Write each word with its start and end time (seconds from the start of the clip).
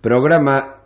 Programa 0.00 0.76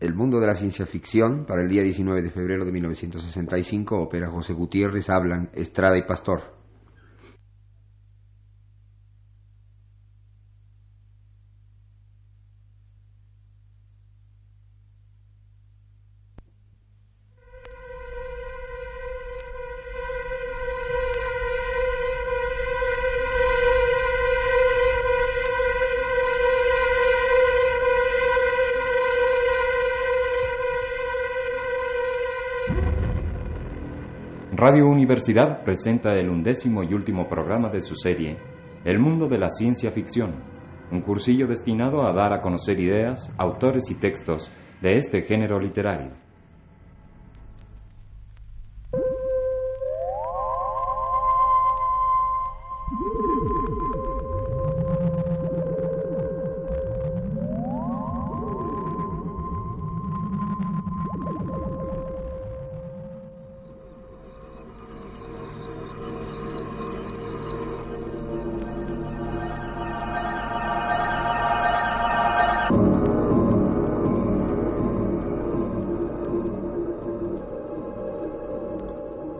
El 0.00 0.14
mundo 0.14 0.40
de 0.40 0.46
la 0.46 0.54
ciencia 0.54 0.86
ficción 0.86 1.44
para 1.46 1.62
el 1.62 1.68
día 1.68 1.82
19 1.82 2.22
de 2.22 2.30
febrero 2.30 2.64
de 2.64 2.72
1965. 2.72 4.02
Opera 4.02 4.30
José 4.30 4.52
Gutiérrez, 4.52 5.08
hablan 5.08 5.50
Estrada 5.54 5.96
y 5.96 6.02
Pastor. 6.02 6.63
Radio 34.66 34.86
Universidad 34.86 35.62
presenta 35.62 36.14
el 36.14 36.30
undécimo 36.30 36.82
y 36.82 36.94
último 36.94 37.28
programa 37.28 37.68
de 37.68 37.82
su 37.82 37.94
serie, 37.96 38.38
El 38.86 38.98
mundo 38.98 39.28
de 39.28 39.36
la 39.36 39.50
ciencia 39.50 39.90
ficción, 39.90 40.36
un 40.90 41.02
cursillo 41.02 41.46
destinado 41.46 42.02
a 42.02 42.14
dar 42.14 42.32
a 42.32 42.40
conocer 42.40 42.80
ideas, 42.80 43.30
autores 43.36 43.90
y 43.90 43.96
textos 43.96 44.50
de 44.80 44.96
este 44.96 45.20
género 45.20 45.60
literario. 45.60 46.23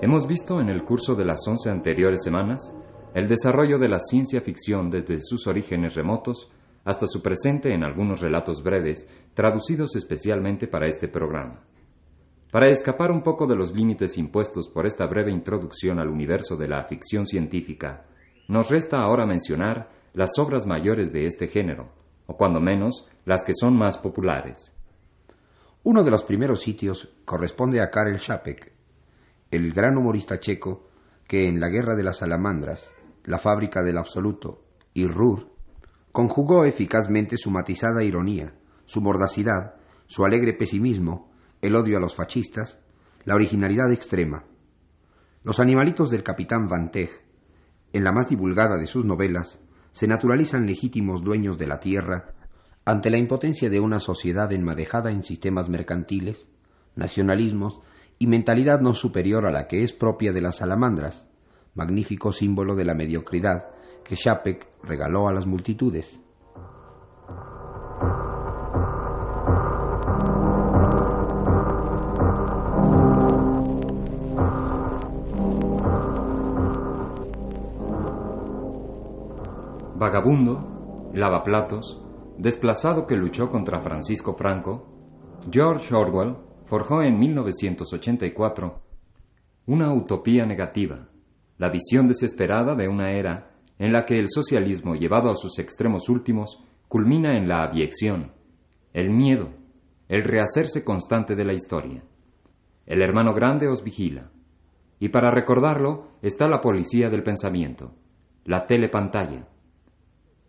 Hemos 0.05 0.27
visto 0.27 0.61
en 0.61 0.69
el 0.69 0.85
curso 0.85 1.15
de 1.15 1.25
las 1.25 1.49
once 1.49 1.71
anteriores 1.71 2.21
semanas 2.23 2.75
el 3.15 3.27
desarrollo 3.27 3.79
de 3.79 3.89
la 3.89 3.99
ciencia 3.99 4.43
ficción 4.43 4.91
desde 4.91 5.23
sus 5.23 5.47
orígenes 5.47 5.95
remotos 5.95 6.51
hasta 6.85 7.07
su 7.07 7.23
presente 7.23 7.73
en 7.73 7.83
algunos 7.83 8.21
relatos 8.21 8.63
breves 8.63 9.09
traducidos 9.33 9.97
especialmente 9.97 10.69
para 10.69 10.89
este 10.89 11.09
programa. 11.09 11.63
Para 12.53 12.69
escapar 12.69 13.11
un 13.13 13.23
poco 13.23 13.47
de 13.47 13.57
los 13.57 13.75
límites 13.75 14.19
impuestos 14.19 14.69
por 14.69 14.85
esta 14.85 15.07
breve 15.07 15.33
introducción 15.33 15.99
al 15.99 16.11
universo 16.11 16.59
de 16.59 16.69
la 16.69 16.85
ficción 16.85 17.25
científica, 17.25 18.05
nos 18.47 18.69
resta 18.71 18.99
ahora 18.99 19.25
mencionar 19.25 19.89
las 20.13 20.39
obras 20.39 20.67
mayores 20.67 21.15
de 21.15 21.25
este 21.25 21.49
género, 21.49 21.89
o 22.27 22.37
cuando 22.37 22.61
menos 22.61 23.09
las 23.25 23.43
que 23.43 23.55
son 23.59 23.75
más 23.75 23.97
populares. 23.97 24.71
Uno 25.83 26.05
de 26.05 26.11
los 26.11 26.25
primeros 26.25 26.61
sitios 26.61 27.09
corresponde 27.25 27.81
a 27.81 27.89
Karel 27.89 28.19
Čapek, 28.19 28.75
el 29.55 29.73
gran 29.73 29.97
humorista 29.97 30.41
checo 30.41 30.89
que 31.27 31.49
en 31.49 31.61
La 31.61 31.69
Guerra 31.69 31.95
de 31.95 32.03
las 32.03 32.19
Salamandras, 32.19 32.91
La 33.25 33.39
Fábrica 33.39 33.83
del 33.83 33.99
Absoluto 33.99 34.65
y 34.93 35.07
Rur 35.07 35.53
conjugó 36.13 36.65
eficazmente 36.65 37.37
su 37.37 37.51
matizada 37.51 38.05
ironía, 38.05 38.55
su 38.85 39.01
mordacidad, 39.01 39.75
su 40.07 40.25
alegre 40.25 40.53
pesimismo, 40.53 41.33
el 41.61 41.75
odio 41.75 41.97
a 41.97 42.01
los 42.01 42.15
fascistas, 42.15 42.79
la 43.25 43.35
originalidad 43.35 43.91
extrema. 43.91 44.45
Los 45.43 45.61
animalitos 45.61 46.11
del 46.11 46.23
capitán 46.23 46.69
Van 46.69 46.91
Teg, 46.91 47.11
en 47.93 48.05
la 48.05 48.13
más 48.13 48.29
divulgada 48.29 48.77
de 48.77 48.87
sus 48.87 49.05
novelas, 49.05 49.61
se 49.93 50.07
naturalizan 50.07 50.67
legítimos 50.67 51.23
dueños 51.23 51.59
de 51.59 51.67
la 51.67 51.81
tierra 51.81 52.35
ante 52.85 53.11
la 53.11 53.19
impotencia 53.19 53.71
de 53.71 53.81
una 53.81 53.99
sociedad 53.99 54.53
enmadejada 54.53 55.11
en 55.11 55.23
sistemas 55.23 55.69
mercantiles, 55.69 56.49
nacionalismos 56.97 57.81
y 58.19 58.27
mentalidad 58.27 58.81
no 58.81 58.95
superior 58.95 59.47
a 59.47 59.51
la 59.51 59.67
que 59.67 59.83
es 59.83 59.93
propia 59.93 60.33
de 60.33 60.41
las 60.41 60.57
salamandras, 60.57 61.29
magnífico 61.75 62.33
símbolo 62.33 62.75
de 62.75 62.85
la 62.85 62.95
mediocridad 62.95 63.67
que 64.05 64.17
Chapek 64.17 64.69
regaló 64.83 65.29
a 65.29 65.33
las 65.33 65.47
multitudes. 65.47 66.21
Vagabundo, 79.97 81.11
lavaplatos, 81.15 82.01
desplazado 82.37 83.07
que 83.07 83.17
luchó 83.17 83.49
contra 83.49 83.81
Francisco 83.81 84.35
Franco, 84.35 84.87
George 85.51 85.95
Orwell 85.95 86.37
forjó 86.67 87.03
en 87.03 87.19
1984 87.19 88.81
una 89.67 89.93
utopía 89.93 90.45
negativa, 90.45 91.09
la 91.59 91.71
visión 91.71 92.09
desesperada 92.09 92.75
de 92.75 92.89
una 92.89 93.13
era 93.13 93.51
en 93.79 93.93
la 93.93 94.05
que 94.05 94.19
el 94.19 94.29
socialismo 94.29 94.95
llevado 94.95 95.31
a 95.31 95.37
sus 95.37 95.59
extremos 95.59 96.09
últimos 96.09 96.63
culmina 96.89 97.37
en 97.37 97.49
la 97.49 97.63
abyección, 97.63 98.33
el 98.93 99.11
miedo, 99.11 99.51
el 100.09 100.23
rehacerse 100.23 100.85
constante 100.85 101.35
de 101.35 101.45
la 101.45 101.55
historia. 101.55 102.03
El 102.87 103.03
hermano 103.03 103.35
grande 103.35 103.69
os 103.69 103.83
vigila, 103.83 104.31
y 104.99 105.09
para 105.09 105.31
recordarlo 105.31 106.13
está 106.23 106.49
la 106.49 106.61
policía 106.61 107.09
del 107.09 107.23
pensamiento, 107.23 107.95
la 108.45 108.67
telepantalla. 108.67 109.49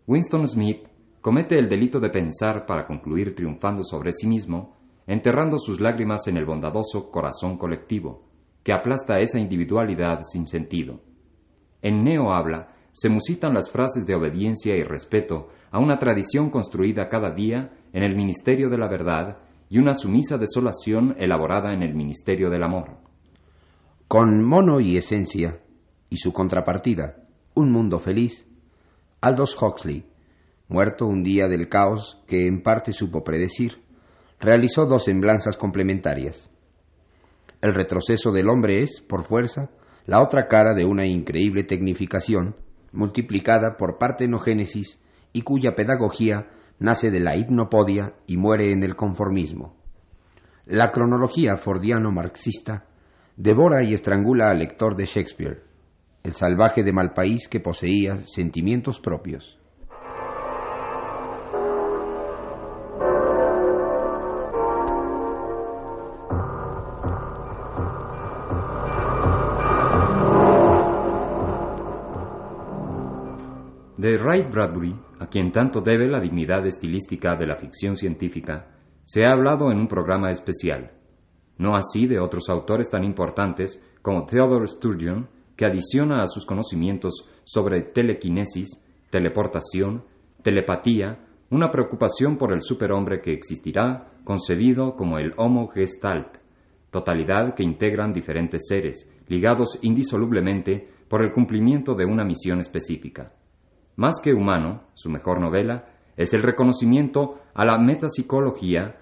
Winston 0.06 0.46
Smith 0.46 0.86
comete 1.20 1.58
el 1.58 1.68
delito 1.68 1.98
de 1.98 2.10
pensar 2.10 2.66
para 2.66 2.86
concluir 2.86 3.34
triunfando 3.34 3.82
sobre 3.82 4.12
sí 4.12 4.26
mismo 4.26 4.76
enterrando 5.06 5.58
sus 5.58 5.80
lágrimas 5.80 6.26
en 6.26 6.36
el 6.36 6.44
bondadoso 6.44 7.10
corazón 7.10 7.58
colectivo, 7.58 8.24
que 8.62 8.72
aplasta 8.72 9.20
esa 9.20 9.38
individualidad 9.38 10.22
sin 10.24 10.46
sentido. 10.46 11.00
En 11.82 12.02
Neo 12.02 12.32
habla 12.32 12.74
se 12.90 13.10
musitan 13.10 13.52
las 13.52 13.70
frases 13.70 14.06
de 14.06 14.14
obediencia 14.14 14.74
y 14.74 14.82
respeto 14.82 15.48
a 15.70 15.78
una 15.78 15.98
tradición 15.98 16.48
construida 16.48 17.10
cada 17.10 17.30
día 17.30 17.70
en 17.92 18.02
el 18.02 18.16
ministerio 18.16 18.70
de 18.70 18.78
la 18.78 18.88
verdad 18.88 19.36
y 19.68 19.78
una 19.78 19.92
sumisa 19.92 20.38
desolación 20.38 21.14
elaborada 21.18 21.74
en 21.74 21.82
el 21.82 21.94
ministerio 21.94 22.48
del 22.48 22.62
amor. 22.62 22.96
Con 24.08 24.42
mono 24.42 24.80
y 24.80 24.96
esencia, 24.96 25.60
y 26.08 26.16
su 26.16 26.32
contrapartida, 26.32 27.16
un 27.54 27.70
mundo 27.70 27.98
feliz, 27.98 28.46
Aldous 29.20 29.60
Huxley, 29.60 30.06
muerto 30.68 31.06
un 31.06 31.22
día 31.22 31.48
del 31.48 31.68
caos 31.68 32.22
que 32.26 32.46
en 32.46 32.62
parte 32.62 32.92
supo 32.92 33.22
predecir, 33.22 33.82
realizó 34.40 34.86
dos 34.86 35.04
semblanzas 35.04 35.56
complementarias. 35.56 36.50
El 37.60 37.74
retroceso 37.74 38.32
del 38.32 38.48
hombre 38.48 38.82
es, 38.82 39.00
por 39.00 39.24
fuerza, 39.24 39.70
la 40.04 40.22
otra 40.22 40.46
cara 40.46 40.74
de 40.74 40.84
una 40.84 41.06
increíble 41.06 41.64
tecnificación, 41.64 42.56
multiplicada 42.92 43.76
por 43.76 43.98
partenogénesis 43.98 45.02
y 45.32 45.42
cuya 45.42 45.74
pedagogía 45.74 46.48
nace 46.78 47.10
de 47.10 47.20
la 47.20 47.36
hipnopodia 47.36 48.14
y 48.26 48.36
muere 48.36 48.72
en 48.72 48.82
el 48.82 48.94
conformismo. 48.94 49.74
La 50.66 50.90
cronología 50.90 51.56
fordiano-marxista 51.56 52.86
devora 53.36 53.84
y 53.84 53.94
estrangula 53.94 54.50
al 54.50 54.58
lector 54.58 54.96
de 54.96 55.04
Shakespeare, 55.04 55.62
el 56.22 56.32
salvaje 56.32 56.82
de 56.82 56.92
mal 56.92 57.12
país 57.12 57.48
que 57.48 57.60
poseía 57.60 58.18
sentimientos 58.26 59.00
propios. 59.00 59.58
De 74.06 74.18
Ray 74.18 74.44
Bradbury, 74.44 74.94
a 75.18 75.26
quien 75.26 75.50
tanto 75.50 75.80
debe 75.80 76.06
la 76.06 76.20
dignidad 76.20 76.64
estilística 76.64 77.34
de 77.34 77.44
la 77.44 77.56
ficción 77.56 77.96
científica, 77.96 78.68
se 79.04 79.26
ha 79.26 79.32
hablado 79.32 79.72
en 79.72 79.78
un 79.78 79.88
programa 79.88 80.30
especial. 80.30 80.92
No 81.58 81.74
así 81.74 82.06
de 82.06 82.20
otros 82.20 82.48
autores 82.48 82.88
tan 82.88 83.02
importantes 83.02 83.82
como 84.02 84.24
Theodore 84.24 84.68
Sturgeon, 84.68 85.28
que 85.56 85.66
adiciona 85.66 86.22
a 86.22 86.28
sus 86.28 86.46
conocimientos 86.46 87.28
sobre 87.42 87.82
telequinesis, 87.82 88.80
teleportación, 89.10 90.04
telepatía, 90.40 91.26
una 91.50 91.72
preocupación 91.72 92.38
por 92.38 92.52
el 92.52 92.62
superhombre 92.62 93.20
que 93.20 93.32
existirá, 93.32 94.12
concebido 94.22 94.94
como 94.94 95.18
el 95.18 95.34
Homo 95.36 95.66
Gestalt, 95.66 96.38
totalidad 96.92 97.56
que 97.56 97.64
integran 97.64 98.12
diferentes 98.12 98.68
seres, 98.68 99.10
ligados 99.26 99.80
indisolublemente 99.82 100.88
por 101.08 101.24
el 101.24 101.32
cumplimiento 101.32 101.96
de 101.96 102.04
una 102.04 102.24
misión 102.24 102.60
específica. 102.60 103.32
Más 103.96 104.20
que 104.22 104.34
humano, 104.34 104.82
su 104.94 105.08
mejor 105.08 105.40
novela, 105.40 105.86
es 106.16 106.34
el 106.34 106.42
reconocimiento 106.42 107.40
a 107.54 107.64
la 107.64 107.78
metapsicología 107.78 108.96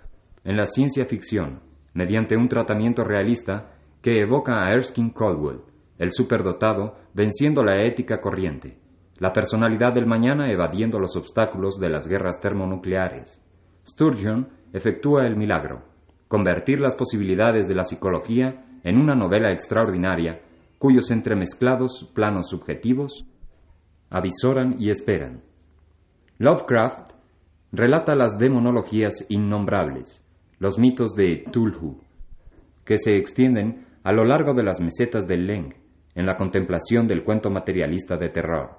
en 0.44 0.56
la 0.56 0.66
ciencia 0.66 1.04
ficción, 1.06 1.60
mediante 1.94 2.36
un 2.36 2.48
tratamiento 2.48 3.02
realista 3.02 3.72
que 4.00 4.20
evoca 4.20 4.64
a 4.64 4.70
Erskine 4.72 5.12
Caldwell, 5.12 5.62
el 5.98 6.12
superdotado 6.12 6.94
venciendo 7.12 7.64
la 7.64 7.82
ética 7.82 8.20
corriente, 8.20 8.78
la 9.18 9.32
personalidad 9.32 9.92
del 9.92 10.06
mañana 10.06 10.50
evadiendo 10.50 10.98
los 10.98 11.16
obstáculos 11.16 11.78
de 11.80 11.88
las 11.88 12.06
guerras 12.06 12.40
termonucleares. 12.40 13.42
Sturgeon 13.86 14.48
efectúa 14.72 15.26
el 15.26 15.36
milagro, 15.36 15.82
convertir 16.28 16.80
las 16.80 16.94
posibilidades 16.94 17.66
de 17.66 17.74
la 17.74 17.84
psicología 17.84 18.64
en 18.84 18.98
una 18.98 19.14
novela 19.14 19.50
extraordinaria 19.50 20.40
cuyos 20.78 21.10
entremezclados 21.10 22.10
planos 22.14 22.48
subjetivos 22.48 23.26
avisoran 24.10 24.76
y 24.78 24.90
esperan. 24.90 25.42
Lovecraft 26.38 27.12
relata 27.72 28.14
las 28.14 28.38
demonologías 28.38 29.26
innombrables, 29.28 30.24
los 30.58 30.78
mitos 30.78 31.14
de 31.14 31.44
Tulhu, 31.50 32.00
que 32.84 32.98
se 32.98 33.16
extienden 33.16 33.86
a 34.02 34.12
lo 34.12 34.24
largo 34.24 34.54
de 34.54 34.62
las 34.62 34.80
mesetas 34.80 35.26
del 35.26 35.46
Leng, 35.46 35.74
en 36.14 36.26
la 36.26 36.36
contemplación 36.36 37.08
del 37.08 37.24
cuento 37.24 37.50
materialista 37.50 38.16
de 38.16 38.28
terror. 38.28 38.78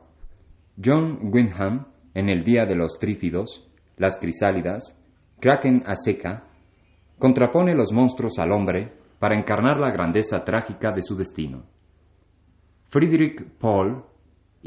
John 0.83 1.19
Wyndham, 1.33 1.87
en 2.13 2.29
El 2.29 2.43
Día 2.43 2.65
de 2.65 2.75
los 2.75 2.97
Trífidos, 2.99 3.69
Las 3.97 4.17
Crisálidas, 4.19 4.97
Kraken 5.39 5.83
a 5.85 5.95
seca, 5.95 6.47
contrapone 7.19 7.75
los 7.75 7.91
monstruos 7.91 8.39
al 8.39 8.51
hombre 8.51 8.93
para 9.19 9.37
encarnar 9.37 9.79
la 9.79 9.91
grandeza 9.91 10.43
trágica 10.43 10.91
de 10.91 11.01
su 11.01 11.15
destino. 11.15 11.63
Friedrich 12.89 13.43
Paul 13.59 14.03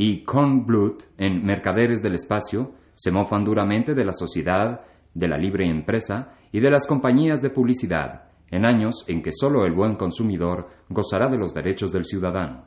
y 0.00 0.23
Kornblut, 0.23 1.03
en 1.19 1.45
Mercaderes 1.45 2.00
del 2.00 2.15
Espacio, 2.15 2.71
se 2.95 3.11
mofan 3.11 3.43
duramente 3.43 3.95
de 3.95 4.05
la 4.05 4.12
sociedad, 4.12 4.83
de 5.12 5.27
la 5.27 5.37
libre 5.37 5.69
empresa 5.69 6.35
y 6.53 6.61
de 6.61 6.71
las 6.71 6.87
compañías 6.87 7.43
de 7.43 7.50
publicidad, 7.50 8.31
en 8.49 8.65
años 8.65 9.05
en 9.09 9.23
que 9.23 9.33
solo 9.33 9.65
el 9.65 9.75
buen 9.75 9.97
consumidor 9.97 10.69
gozará 10.89 11.29
de 11.29 11.37
los 11.37 11.53
derechos 11.53 11.91
del 11.91 12.05
ciudadano. 12.05 12.67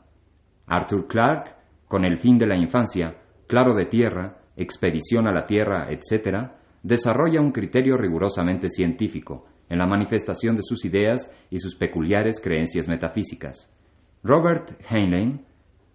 Arthur 0.67 1.07
Clarke, 1.07 1.55
con 1.87 2.03
el 2.03 2.17
fin 2.17 2.37
de 2.37 2.47
la 2.47 2.57
infancia, 2.57 3.15
claro 3.47 3.75
de 3.75 3.85
tierra, 3.85 4.39
expedición 4.57 5.25
a 5.25 5.31
la 5.31 5.45
tierra, 5.45 5.87
etc., 5.89 6.51
desarrolla 6.83 7.39
un 7.39 7.53
criterio 7.53 7.95
rigurosamente 7.95 8.67
científico 8.67 9.45
en 9.69 9.77
la 9.77 9.87
manifestación 9.87 10.57
de 10.57 10.63
sus 10.63 10.83
ideas 10.83 11.31
y 11.49 11.59
sus 11.59 11.77
peculiares 11.77 12.41
creencias 12.43 12.89
metafísicas. 12.89 13.73
Robert 14.21 14.71
Heinlein, 14.89 15.45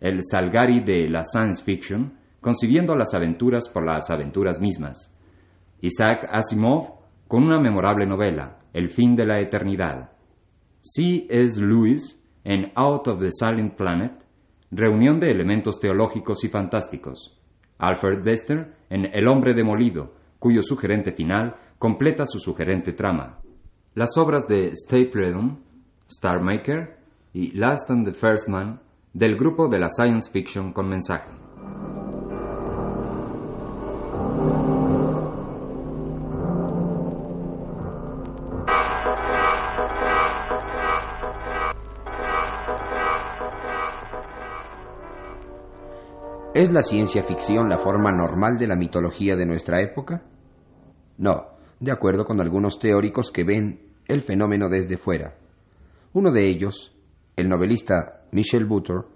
el 0.01 0.21
Salgari 0.23 0.81
de 0.81 1.09
la 1.09 1.25
science 1.25 1.63
fiction, 1.65 2.19
concibiendo 2.41 2.95
las 2.95 3.15
aventuras 3.15 3.69
por 3.69 3.85
las 3.85 4.11
aventuras 4.11 4.61
mismas. 4.61 5.13
Isaac 5.81 6.29
Asimov, 6.31 7.01
con 7.29 7.45
una 7.45 7.61
memorable 7.61 8.07
novela, 8.07 8.59
El 8.73 8.91
fin 8.91 9.17
de 9.17 9.27
la 9.27 9.41
eternidad. 9.41 10.11
C. 10.83 11.27
S. 11.29 11.61
Lewis, 11.61 12.23
en 12.45 12.73
Out 12.75 13.09
of 13.09 13.21
the 13.21 13.31
Silent 13.33 13.75
Planet, 13.75 14.13
reunión 14.71 15.19
de 15.19 15.31
elementos 15.31 15.81
teológicos 15.81 16.45
y 16.45 16.49
fantásticos. 16.49 17.37
Alfred 17.79 18.23
Dester, 18.23 18.75
en 18.91 19.07
El 19.13 19.29
hombre 19.29 19.55
demolido, 19.55 20.15
cuyo 20.39 20.63
sugerente 20.63 21.13
final 21.13 21.57
completa 21.79 22.25
su 22.27 22.39
sugerente 22.39 22.93
trama. 22.93 23.41
Las 23.95 24.17
obras 24.17 24.47
de 24.47 24.73
Stapledon, 24.75 25.59
Starmaker 26.11 26.99
y 27.33 27.53
Last 27.53 27.91
and 27.91 28.07
the 28.07 28.13
First 28.13 28.49
Man 28.49 28.81
del 29.17 29.35
grupo 29.35 29.67
de 29.67 29.79
la 29.79 29.89
science 29.89 30.31
fiction 30.31 30.75
con 30.75 30.91
mensaje. 30.91 31.31
¿Es 46.53 46.71
la 46.71 46.83
ciencia 46.83 47.23
ficción 47.23 47.71
la 47.71 47.79
forma 47.79 48.13
normal 48.13 48.59
de 48.59 48.67
la 48.67 48.77
mitología 48.77 49.35
de 49.35 49.47
nuestra 49.47 49.81
época? 49.81 50.25
No, 51.17 51.47
de 51.81 51.91
acuerdo 51.91 52.27
con 52.27 52.39
algunos 52.43 52.79
teóricos 52.79 53.33
que 53.33 53.45
ven 53.45 53.81
el 54.09 54.21
fenómeno 54.21 54.69
desde 54.69 54.99
fuera. 54.99 55.39
Uno 56.13 56.31
de 56.33 56.47
ellos, 56.51 56.95
el 57.35 57.49
novelista 57.49 58.16
Michel 58.33 58.67
Butor, 58.67 59.09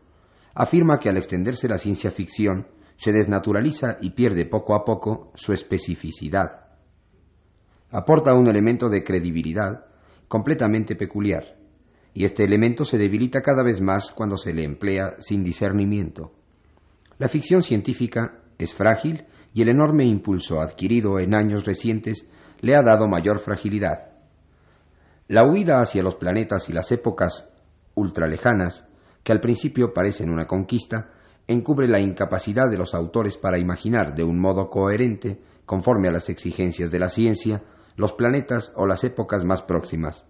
afirma 0.54 0.98
que 0.98 1.08
al 1.08 1.16
extenderse 1.16 1.68
la 1.68 1.78
ciencia 1.78 2.10
ficción 2.10 2.66
se 2.96 3.12
desnaturaliza 3.12 3.96
y 4.00 4.10
pierde 4.10 4.44
poco 4.44 4.74
a 4.74 4.84
poco 4.84 5.32
su 5.34 5.52
especificidad. 5.52 6.66
Aporta 7.90 8.34
un 8.34 8.46
elemento 8.46 8.88
de 8.88 9.02
credibilidad 9.02 9.86
completamente 10.28 10.96
peculiar, 10.96 11.56
y 12.12 12.24
este 12.24 12.44
elemento 12.44 12.84
se 12.84 12.98
debilita 12.98 13.40
cada 13.40 13.62
vez 13.62 13.80
más 13.80 14.10
cuando 14.10 14.36
se 14.36 14.52
le 14.52 14.64
emplea 14.64 15.16
sin 15.18 15.42
discernimiento. 15.42 16.32
La 17.18 17.28
ficción 17.28 17.62
científica 17.62 18.42
es 18.58 18.74
frágil 18.74 19.24
y 19.54 19.62
el 19.62 19.68
enorme 19.68 20.04
impulso 20.04 20.60
adquirido 20.60 21.18
en 21.18 21.34
años 21.34 21.64
recientes 21.64 22.28
le 22.60 22.76
ha 22.76 22.82
dado 22.82 23.08
mayor 23.08 23.40
fragilidad. 23.40 24.10
La 25.28 25.44
huida 25.44 25.76
hacia 25.76 26.02
los 26.02 26.16
planetas 26.16 26.68
y 26.68 26.72
las 26.72 26.90
épocas 26.92 27.48
ultralejanas, 27.94 28.86
que 29.22 29.32
al 29.32 29.40
principio 29.40 29.92
parecen 29.92 30.30
una 30.30 30.46
conquista, 30.46 31.10
encubre 31.46 31.88
la 31.88 32.00
incapacidad 32.00 32.70
de 32.70 32.78
los 32.78 32.94
autores 32.94 33.36
para 33.36 33.58
imaginar 33.58 34.14
de 34.14 34.24
un 34.24 34.38
modo 34.38 34.68
coherente, 34.70 35.40
conforme 35.66 36.08
a 36.08 36.12
las 36.12 36.28
exigencias 36.30 36.90
de 36.90 36.98
la 36.98 37.08
ciencia, 37.08 37.62
los 37.96 38.12
planetas 38.12 38.72
o 38.76 38.86
las 38.86 39.04
épocas 39.04 39.44
más 39.44 39.62
próximas. 39.62 40.24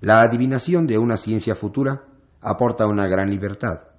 La 0.00 0.22
adivinación 0.22 0.86
de 0.86 0.98
una 0.98 1.16
ciencia 1.16 1.54
futura 1.54 2.04
aporta 2.40 2.86
una 2.86 3.06
gran 3.06 3.30
libertad 3.30 3.90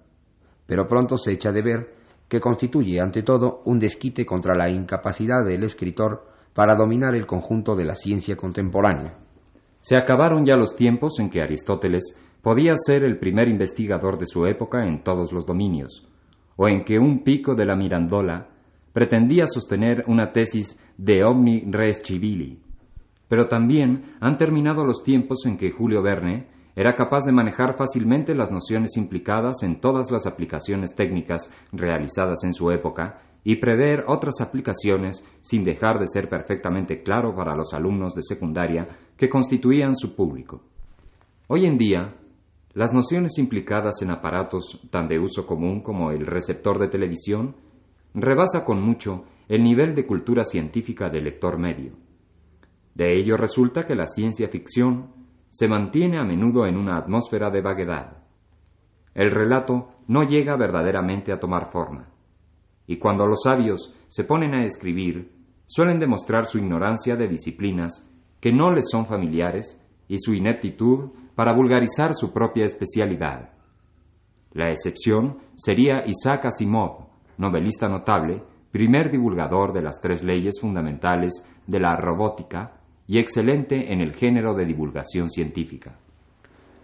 pero 0.71 0.87
pronto 0.87 1.17
se 1.17 1.33
echa 1.33 1.51
de 1.51 1.61
ver 1.61 1.93
que 2.29 2.39
constituye 2.39 3.01
ante 3.01 3.23
todo 3.23 3.61
un 3.65 3.77
desquite 3.77 4.25
contra 4.25 4.55
la 4.55 4.69
incapacidad 4.69 5.43
del 5.43 5.65
escritor 5.65 6.25
para 6.53 6.77
dominar 6.77 7.13
el 7.13 7.25
conjunto 7.27 7.75
de 7.75 7.83
la 7.83 7.95
ciencia 7.95 8.37
contemporánea. 8.37 9.17
Se 9.81 9.97
acabaron 9.97 10.45
ya 10.45 10.55
los 10.55 10.73
tiempos 10.73 11.19
en 11.19 11.29
que 11.29 11.41
Aristóteles 11.41 12.15
podía 12.41 12.73
ser 12.75 13.03
el 13.03 13.17
primer 13.19 13.47
investigador 13.47 14.17
de 14.17 14.25
su 14.25 14.45
época 14.45 14.87
en 14.87 15.03
todos 15.03 15.31
los 15.31 15.45
dominios, 15.45 16.07
o 16.55 16.67
en 16.67 16.83
que 16.83 16.99
un 16.99 17.23
pico 17.23 17.55
de 17.55 17.65
la 17.65 17.75
Mirandola 17.75 18.49
pretendía 18.93 19.47
sostener 19.47 20.03
una 20.07 20.31
tesis 20.31 20.79
de 20.97 21.23
omni 21.23 21.63
res 21.69 22.01
civili. 22.03 22.59
Pero 23.27 23.47
también 23.47 24.15
han 24.19 24.37
terminado 24.37 24.85
los 24.85 25.03
tiempos 25.03 25.45
en 25.45 25.57
que 25.57 25.71
Julio 25.71 26.01
Verne 26.01 26.47
era 26.75 26.95
capaz 26.95 27.25
de 27.25 27.31
manejar 27.31 27.75
fácilmente 27.77 28.33
las 28.33 28.51
nociones 28.51 28.97
implicadas 28.97 29.63
en 29.63 29.79
todas 29.79 30.11
las 30.11 30.25
aplicaciones 30.25 30.95
técnicas 30.95 31.51
realizadas 31.71 32.43
en 32.43 32.53
su 32.53 32.71
época 32.71 33.21
y 33.43 33.55
prever 33.57 34.05
otras 34.07 34.39
aplicaciones 34.41 35.23
sin 35.41 35.63
dejar 35.63 35.99
de 35.99 36.07
ser 36.07 36.29
perfectamente 36.29 37.01
claro 37.03 37.35
para 37.35 37.55
los 37.55 37.73
alumnos 37.73 38.13
de 38.13 38.21
secundaria 38.21 38.87
que 39.17 39.29
constituían 39.29 39.95
su 39.95 40.15
público. 40.15 40.63
Hoy 41.47 41.65
en 41.65 41.77
día, 41.77 42.15
las 42.73 42.93
nociones 42.93 43.37
implicadas 43.37 44.01
en 44.01 44.11
aparatos 44.11 44.79
tan 44.89 45.07
de 45.07 45.19
uso 45.19 45.45
común 45.45 45.81
como 45.81 46.11
el 46.11 46.25
receptor 46.25 46.79
de 46.79 46.87
televisión 46.87 47.55
rebasa 48.13 48.63
con 48.63 48.81
mucho 48.81 49.25
el 49.47 49.63
nivel 49.63 49.95
de 49.95 50.05
cultura 50.05 50.43
científica 50.45 51.09
del 51.09 51.25
lector 51.25 51.57
medio. 51.57 51.93
De 52.95 53.17
ello 53.17 53.35
resulta 53.37 53.85
que 53.85 53.95
la 53.95 54.07
ciencia 54.07 54.47
ficción 54.47 55.09
se 55.49 55.67
mantiene 55.67 56.19
a 56.19 56.23
menudo 56.23 56.65
en 56.65 56.77
una 56.77 56.97
atmósfera 56.97 57.49
de 57.49 57.61
vaguedad. 57.61 58.23
El 59.13 59.31
relato 59.31 59.89
no 60.07 60.23
llega 60.23 60.55
verdaderamente 60.55 61.33
a 61.33 61.39
tomar 61.39 61.71
forma. 61.71 62.07
Y 62.87 62.97
cuando 62.97 63.27
los 63.27 63.41
sabios 63.43 63.93
se 64.07 64.23
ponen 64.23 64.53
a 64.53 64.63
escribir, 64.63 65.31
suelen 65.65 65.99
demostrar 65.99 66.45
su 66.45 66.57
ignorancia 66.57 67.15
de 67.15 67.27
disciplinas 67.27 68.07
que 68.39 68.51
no 68.51 68.71
les 68.73 68.89
son 68.89 69.05
familiares 69.05 69.77
y 70.11 70.19
su 70.19 70.33
ineptitud 70.33 71.11
para 71.35 71.53
vulgarizar 71.53 72.13
su 72.13 72.33
propia 72.33 72.65
especialidad. 72.65 73.53
La 74.51 74.69
excepción 74.69 75.37
sería 75.55 76.03
Isaac 76.05 76.47
Asimov, 76.47 77.07
novelista 77.37 77.87
notable, 77.87 78.43
primer 78.73 79.09
divulgador 79.09 79.71
de 79.71 79.81
las 79.81 80.01
tres 80.01 80.21
leyes 80.21 80.59
fundamentales 80.59 81.31
de 81.65 81.79
la 81.79 81.95
robótica 81.95 82.73
y 83.07 83.19
excelente 83.19 83.93
en 83.93 84.01
el 84.01 84.13
género 84.13 84.53
de 84.53 84.65
divulgación 84.65 85.29
científica. 85.29 85.97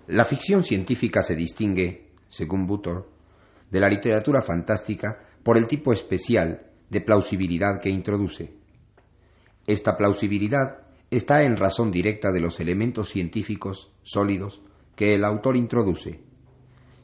La 0.07 0.24
ficción 0.24 0.63
científica 0.63 1.22
se 1.22 1.36
distingue, 1.36 2.12
según 2.29 2.65
Butor, 2.65 3.10
de 3.69 3.81
la 3.81 3.89
literatura 3.89 4.41
fantástica 4.41 5.19
por 5.43 5.57
el 5.57 5.67
tipo 5.67 5.91
especial 5.91 6.62
de 6.89 7.01
plausibilidad 7.01 7.81
que 7.81 7.89
introduce. 7.89 8.53
Esta 9.65 9.98
plausibilidad 9.98 10.87
está 11.10 11.42
en 11.42 11.58
razón 11.58 11.92
directa 11.92 12.32
de 12.32 12.42
los 12.42 12.60
elementos 12.60 13.10
científicos 13.10 13.92
sólidos 14.04 14.62
que 14.96 15.14
el 15.14 15.24
autor 15.24 15.56
introduce. 15.56 16.20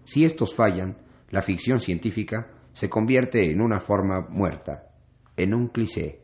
Si 0.03 0.25
estos 0.25 0.55
fallan, 0.55 0.97
la 1.29 1.41
ficción 1.41 1.79
científica 1.79 2.51
se 2.73 2.89
convierte 2.89 3.51
en 3.51 3.61
una 3.61 3.79
forma 3.79 4.27
muerta, 4.29 4.89
en 5.37 5.53
un 5.53 5.67
cliché, 5.69 6.19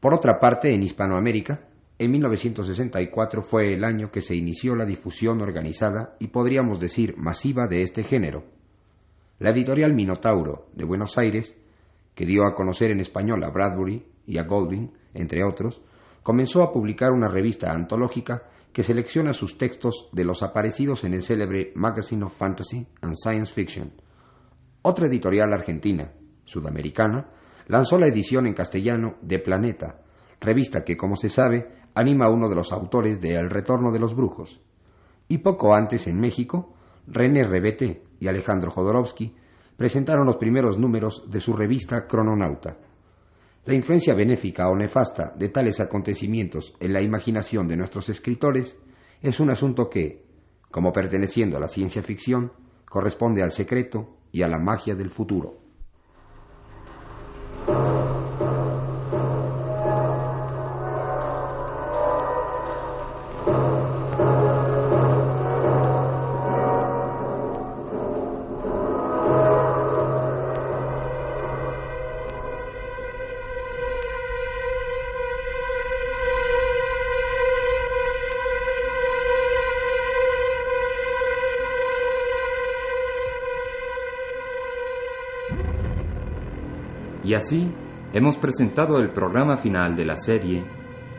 Por 0.00 0.14
otra 0.14 0.40
parte, 0.40 0.74
en 0.74 0.82
Hispanoamérica, 0.82 1.68
en 1.98 2.10
1964 2.10 3.42
fue 3.42 3.72
el 3.74 3.84
año 3.84 4.10
que 4.10 4.22
se 4.22 4.34
inició 4.34 4.74
la 4.74 4.84
difusión 4.84 5.40
organizada 5.40 6.16
y 6.18 6.28
podríamos 6.28 6.80
decir 6.80 7.16
masiva 7.16 7.68
de 7.68 7.82
este 7.82 8.02
género. 8.02 8.44
La 9.38 9.50
editorial 9.50 9.94
Minotauro 9.94 10.66
de 10.74 10.84
Buenos 10.84 11.16
Aires, 11.18 11.56
que 12.16 12.26
dio 12.26 12.44
a 12.44 12.54
conocer 12.54 12.90
en 12.90 13.00
español 13.00 13.44
a 13.44 13.50
Bradbury 13.50 14.04
y 14.26 14.38
a 14.38 14.44
Goldwyn, 14.44 14.90
entre 15.14 15.44
otros, 15.44 15.80
comenzó 16.22 16.62
a 16.62 16.72
publicar 16.72 17.12
una 17.12 17.28
revista 17.28 17.72
antológica 17.72 18.42
que 18.72 18.82
selecciona 18.82 19.32
sus 19.32 19.58
textos 19.58 20.08
de 20.12 20.24
los 20.24 20.42
aparecidos 20.42 21.04
en 21.04 21.14
el 21.14 21.22
célebre 21.22 21.72
Magazine 21.74 22.24
of 22.24 22.36
Fantasy 22.36 22.86
and 23.02 23.14
Science 23.14 23.52
Fiction. 23.52 23.92
Otra 24.82 25.06
editorial 25.06 25.52
argentina, 25.52 26.12
sudamericana, 26.44 27.28
lanzó 27.68 27.98
la 27.98 28.06
edición 28.06 28.46
en 28.46 28.54
castellano 28.54 29.16
de 29.20 29.38
Planeta, 29.38 30.00
revista 30.40 30.84
que, 30.84 30.96
como 30.96 31.16
se 31.16 31.28
sabe, 31.28 31.68
anima 31.94 32.26
a 32.26 32.30
uno 32.30 32.48
de 32.48 32.56
los 32.56 32.72
autores 32.72 33.20
de 33.20 33.34
El 33.34 33.50
Retorno 33.50 33.92
de 33.92 33.98
los 33.98 34.16
Brujos. 34.16 34.60
Y 35.28 35.38
poco 35.38 35.74
antes, 35.74 36.06
en 36.06 36.18
México, 36.18 36.74
René 37.06 37.44
Rebete 37.44 38.02
y 38.20 38.28
Alejandro 38.28 38.70
Jodorowsky 38.70 39.34
presentaron 39.76 40.26
los 40.26 40.36
primeros 40.36 40.78
números 40.78 41.24
de 41.30 41.40
su 41.40 41.52
revista 41.52 42.06
Crononauta. 42.06 42.78
La 43.64 43.74
influencia 43.74 44.12
benéfica 44.14 44.68
o 44.68 44.74
nefasta 44.74 45.32
de 45.36 45.48
tales 45.48 45.78
acontecimientos 45.78 46.74
en 46.80 46.92
la 46.92 47.00
imaginación 47.00 47.68
de 47.68 47.76
nuestros 47.76 48.08
escritores 48.08 48.76
es 49.20 49.38
un 49.38 49.50
asunto 49.50 49.88
que, 49.88 50.24
como 50.68 50.92
perteneciendo 50.92 51.56
a 51.56 51.60
la 51.60 51.68
ciencia 51.68 52.02
ficción, 52.02 52.52
corresponde 52.86 53.40
al 53.40 53.52
secreto 53.52 54.16
y 54.32 54.42
a 54.42 54.48
la 54.48 54.58
magia 54.58 54.96
del 54.96 55.10
futuro. 55.10 55.61
Y 87.24 87.34
así 87.34 87.72
hemos 88.12 88.36
presentado 88.36 88.98
el 88.98 89.12
programa 89.12 89.58
final 89.58 89.94
de 89.94 90.04
la 90.04 90.16
serie 90.16 90.64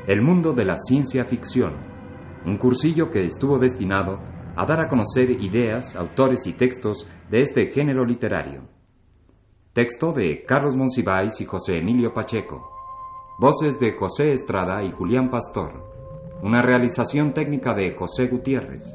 El 0.08 0.22
mundo 0.22 0.54
de 0.54 0.66
la 0.66 0.76
ciencia 0.76 1.26
ficción, 1.26 1.74
un 2.46 2.58
cursillo 2.58 3.10
que 3.10 3.26
estuvo 3.26 3.58
destinado 3.58 4.20
a 4.56 4.66
dar 4.66 4.82
a 4.82 4.90
conocer 4.90 5.32
ideas, 5.32 5.96
autores 5.96 6.46
y 6.46 6.54
textos 6.54 7.08
de 7.30 7.42
este 7.42 7.68
género 7.68 8.06
literario. 8.06 8.64
Texto 9.74 10.12
de 10.12 10.44
Carlos 10.44 10.76
Monsiváis 10.76 11.40
y 11.42 11.46
José 11.46 11.78
Emilio 11.78 12.14
Pacheco. 12.14 12.70
Voces 13.40 13.80
de 13.80 13.94
José 13.94 14.34
Estrada 14.34 14.84
y 14.84 14.92
Julián 14.92 15.32
Pastor. 15.32 15.90
Una 16.44 16.62
realización 16.62 17.34
técnica 17.34 17.74
de 17.74 17.96
José 17.96 18.28
Gutiérrez. 18.28 18.86